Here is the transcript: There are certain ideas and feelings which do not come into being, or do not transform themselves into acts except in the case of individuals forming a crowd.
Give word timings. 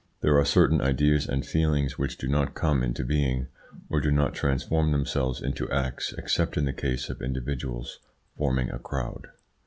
There 0.21 0.35
are 0.39 0.45
certain 0.45 0.81
ideas 0.81 1.27
and 1.27 1.45
feelings 1.45 1.99
which 1.99 2.17
do 2.17 2.27
not 2.27 2.55
come 2.55 2.81
into 2.81 3.03
being, 3.05 3.49
or 3.87 4.01
do 4.01 4.09
not 4.09 4.33
transform 4.33 4.91
themselves 4.91 5.43
into 5.43 5.69
acts 5.69 6.11
except 6.13 6.57
in 6.57 6.65
the 6.65 6.73
case 6.73 7.11
of 7.11 7.21
individuals 7.21 7.99
forming 8.35 8.71
a 8.71 8.79
crowd. 8.79 9.27